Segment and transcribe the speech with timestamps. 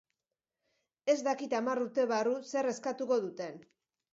[1.13, 3.63] Ez dakit hamar urte barru zer eskatuko duten.